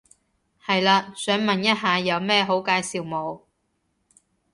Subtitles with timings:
[0.65, 3.41] 係嘞，想問一下有咩好介紹冇？